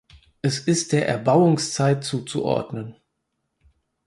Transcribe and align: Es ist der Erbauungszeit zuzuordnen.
Es 0.41 0.57
ist 0.57 0.93
der 0.93 1.07
Erbauungszeit 1.07 2.03
zuzuordnen. 2.03 2.95